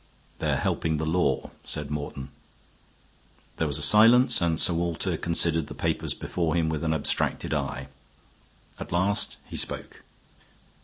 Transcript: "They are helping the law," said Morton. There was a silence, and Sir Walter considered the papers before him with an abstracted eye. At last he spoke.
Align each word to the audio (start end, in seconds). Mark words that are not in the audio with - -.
"They 0.39 0.49
are 0.49 0.55
helping 0.55 0.97
the 0.97 1.05
law," 1.05 1.51
said 1.63 1.91
Morton. 1.91 2.29
There 3.57 3.67
was 3.67 3.77
a 3.77 3.83
silence, 3.83 4.41
and 4.41 4.59
Sir 4.59 4.73
Walter 4.73 5.15
considered 5.15 5.67
the 5.67 5.75
papers 5.75 6.15
before 6.15 6.55
him 6.55 6.69
with 6.69 6.83
an 6.83 6.91
abstracted 6.91 7.53
eye. 7.53 7.87
At 8.79 8.91
last 8.91 9.37
he 9.47 9.55
spoke. 9.55 10.01